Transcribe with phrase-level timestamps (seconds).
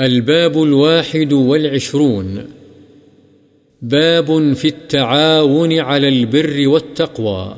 [0.00, 2.38] الباب الواحد والعشرون.
[3.82, 7.52] باب في التعاون على البر والتقوى.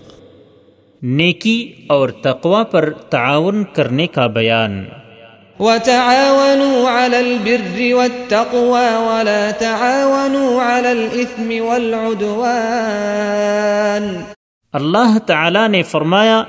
[1.02, 4.84] نیکی اور تقوی پر تعاون کرنے کا بیان.
[5.60, 14.22] وتعاونوا على البر والتقوى ولا تعاونوا على الإثم والعدوان.
[14.72, 16.42] اللہ تعالی نے فرمایا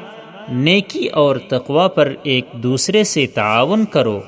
[0.51, 4.19] نیکی اور تقوی پر ایک دوسرے سے تعاون کرو۔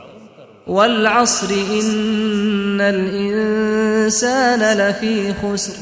[0.68, 5.73] والعصر إن الإنسان لفي خسر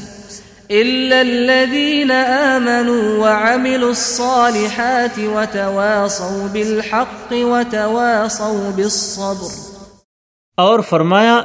[0.70, 9.48] إلا الذين آمنوا وعملوا الصالحات وتواصوا بالحق وتواصوا بالصبر.
[10.56, 11.42] اور فرمایا،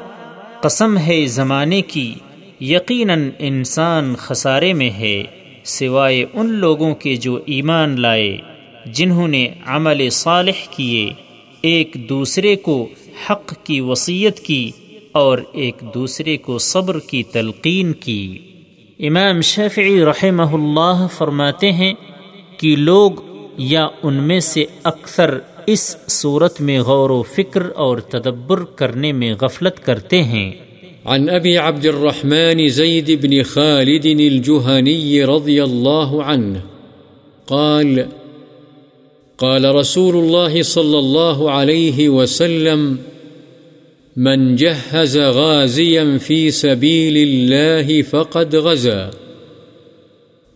[0.62, 2.16] قسم ہے زمانے کی،
[2.60, 5.24] یقیناً انسان خسارے میں ہے،
[5.64, 8.38] سوائے ان لوگوں کے جو ایمان لائے،
[8.86, 11.14] جنہوں نے عمل صالح کیے،
[11.62, 12.90] ایک دوسرے کو
[13.30, 14.72] حق کی وصیت کی
[15.12, 18.40] اور ایک دوسرے کو صبر کی تلقین کی۔
[19.00, 21.94] امام شافعی رحمہ اللہ فرماتے ہیں
[22.58, 23.12] کہ لوگ
[23.58, 29.34] یا ان میں سے اکثر اس صورت میں غور و فکر اور تدبر کرنے میں
[29.42, 30.52] غفلت کرتے ہیں۔
[31.06, 36.60] عن أبي عبد الرحمن زيد بن خالد الجهني رضي الله عنه
[37.46, 38.00] قال
[39.40, 42.98] قال رسول الله صلى الله عليه وسلم،
[44.18, 49.12] من جهز غازيا في سبيل الله فقد غزا،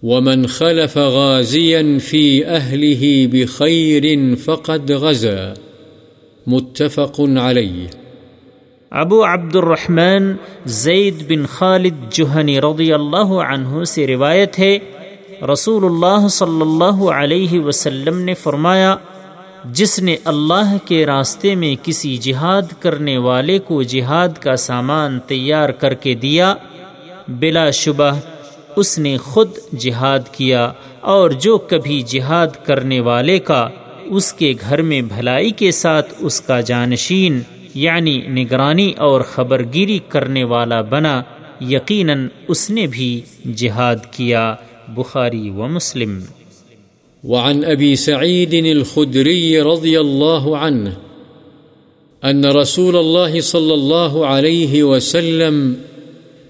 [0.03, 5.53] ومن خلف غازيا في أهله بخير فقد غزا.
[6.47, 7.88] متفق عليه.
[8.92, 10.34] ابو عبد الرحمن
[10.66, 14.80] زید بن خالد جوہنی رضی اللہ عنہ سے روایت ہے
[15.52, 18.95] رسول اللہ صلی اللہ علیہ وسلم نے فرمایا،
[19.72, 25.69] جس نے اللہ کے راستے میں کسی جہاد کرنے والے کو جہاد کا سامان تیار
[25.69, 26.53] کر کے دیا،
[27.27, 28.11] بلا شبہ
[28.75, 33.68] اس نے خود جہاد کیا اور جو کبھی جہاد کرنے والے کا،
[34.06, 37.41] اس کے گھر میں بھلائی کے ساتھ اس کا جانشین
[37.73, 41.22] یعنی نگرانی اور خبرگیری کرنے والا بنا،
[41.62, 43.22] یقیناً اس نے بھی
[43.56, 44.56] جہاد کیا۔
[44.97, 46.23] بخاری و مسلم۔
[47.23, 50.97] وعن أبي سعيد الخدري رضي الله عنه
[52.23, 55.75] أن رسول الله صلى الله عليه وسلم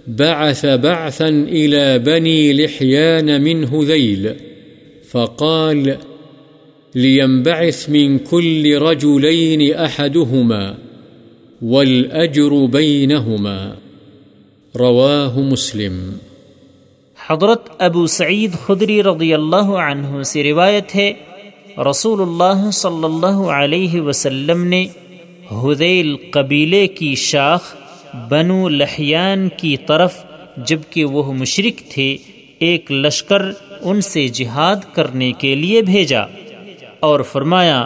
[0.07, 4.29] بعث بعثا إلى بني لحيان من هذيل
[5.11, 5.97] فقال
[6.95, 10.73] لينبعث من كل رجلين أحدهما
[11.61, 13.75] والأجر بينهما
[14.75, 16.17] رواه مسلم۔
[17.29, 21.11] حضرت ابو سعید خدری رضی اللہ عنہ سے روایت ہے
[21.89, 24.85] رسول اللہ صلی اللہ علیہ وسلم نے
[25.51, 27.73] حدیل قبیلے کی شاخ
[28.29, 30.13] بنو لحیان کی طرف،
[30.57, 32.17] جبکہ وہ مشرک تھے،
[32.59, 33.41] ایک لشکر
[33.81, 36.23] ان سے جہاد کرنے کے لیے بھیجا
[36.99, 37.85] اور فرمایا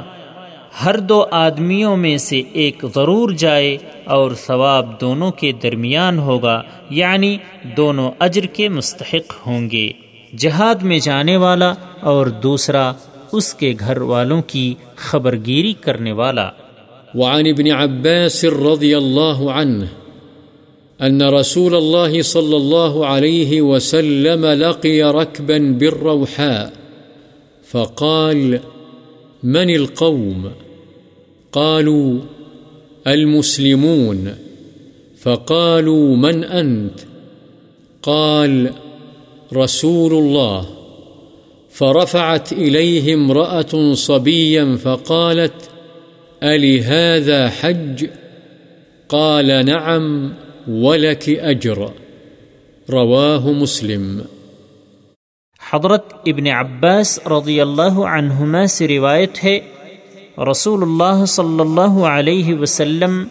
[0.86, 7.38] ہر دو آدمیوں میں سے ایک ضرور جائے اور ثواب دونوں کے درمیان ہوگا یعنی
[7.78, 9.92] دونوں اجر کے مستحق ہوں گے
[10.38, 12.92] جہاد میں جانے والا اور دوسرا
[13.32, 16.50] اس کے گھر والوں کی خبرگیری کرنے والا
[17.16, 19.86] وعن ابن عباس رضی اللہ عنہ
[21.00, 26.74] أن رسول الله صلى الله عليه وسلم لقي ركبا بالروحاء،
[27.72, 28.58] فقال،
[29.44, 30.67] من القوم؟
[31.58, 32.20] قالوا
[33.08, 34.36] المسلمون
[35.22, 37.00] فقالوا من أنت؟
[38.02, 38.68] قال
[39.54, 40.66] رسول الله.
[41.70, 45.70] فرفعت إليه امرأة صبيا فقالت
[46.44, 48.06] ألي هذا حج؟
[49.08, 50.34] قال نعم
[50.68, 51.86] ولك أجر.
[52.90, 54.22] رواه مسلم.
[55.70, 59.60] حضرت ابن عباس رضی اللہ عنہما سے روایت ہے
[60.38, 63.28] رسول اللہ صلی اللہ علیہ وسلم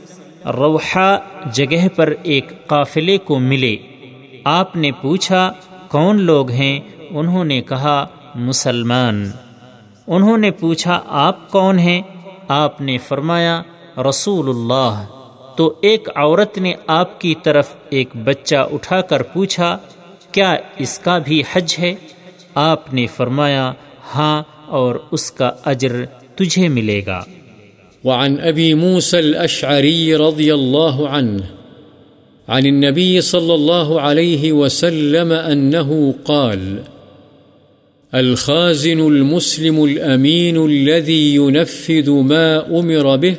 [0.46, 1.16] روحا
[1.52, 3.76] جگہ پر ایک قافلے کو ملے۔
[4.44, 5.52] آپ نے پوچھا،
[5.88, 9.30] کون لوگ ہیں؟ انہوں نے کہا، مسلمان۔
[10.06, 12.02] انہوں نے پوچھا، آپ کون ہیں؟
[12.48, 13.62] آپ نے فرمایا
[14.08, 15.04] رسول اللہ
[15.56, 19.78] تو ایک عورت نے آپ کی طرف ایک بچہ اٹھا کر پوچھا،
[20.32, 21.94] کیا اس کا بھی حج ہے؟
[22.54, 23.72] آپ نے فرمایا
[24.14, 26.04] ہاں اور اس کا اجر
[26.36, 27.24] تجھے ملے گا۔
[28.04, 31.40] وعن أبي موسى الأشعري رضي الله عنه
[32.48, 36.76] عن النبي صلى الله عليه وسلم أنه قال،
[38.12, 43.34] الخازن المسلم الأمين الذي ينفذ ما أمر به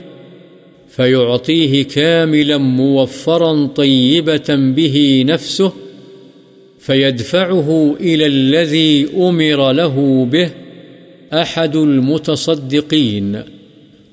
[0.96, 5.70] فيعطيه كاملا موفرا طيبة به نفسه
[6.88, 10.67] فيدفعه إلى الذي أمر له به۔
[11.34, 13.36] أحد المتصدقين،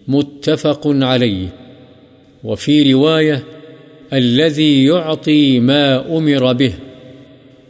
[0.08, 1.46] متفق عليه.
[2.44, 3.44] وفي رواية،
[4.12, 6.72] الذي يعطي ما أمر به.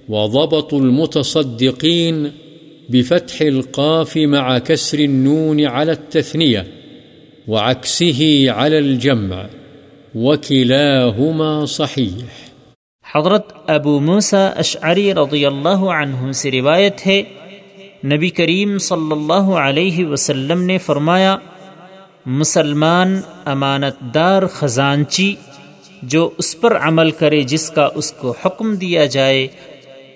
[0.08, 2.28] وضبط المتصدقين
[2.88, 6.66] بفتح القاف مع كسر النون على التثنية،
[7.48, 9.46] وعكسه على الجمع.
[10.14, 12.24] وكلاهما صحيح.
[13.14, 17.22] حضرت ابو موسا اشعری رضی اللہ عنہ سے روایت ہے
[18.12, 21.36] نبی کریم صلی اللہ علیہ وسلم نے فرمایا،
[22.26, 25.34] مسلمان امانت دار خزانچی
[26.02, 29.46] جو اس پر عمل کرے جس کا اس کو حکم دیا جائے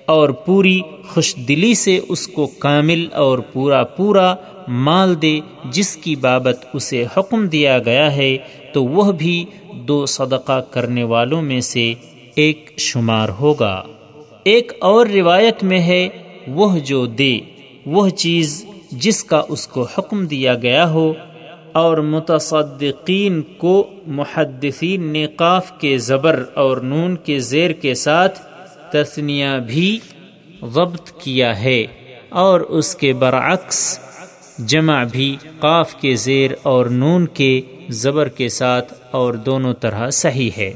[0.06, 4.34] اور پوری خوش دلی سے اس کو کامل اور پورا پورا
[4.69, 8.37] مال دے جس کی بابت اسے حکم دیا گیا ہے،
[8.73, 11.94] تو وہ بھی دو صدقہ کرنے والوں میں سے
[12.34, 13.82] ایک شمار ہوگا۔
[14.44, 16.08] ایک اور روایت میں ہے،
[16.49, 17.38] وہ جو دے۔
[17.86, 21.12] وہ چیز جس کا اس کو حکم دیا گیا ہو
[21.72, 28.38] اور متصدقین کو محدثین نے قاف کے زبر اور نون کے زیر کے ساتھ
[28.92, 29.98] تثنیہ بھی
[30.62, 31.86] ضبط کیا ہے
[32.28, 34.00] اور اس کے برعکس
[34.58, 40.50] جمع بھی قاف کے زیر اور نون کے زبر کے ساتھ اور دونوں طرح صحیح
[40.58, 40.74] ہے۔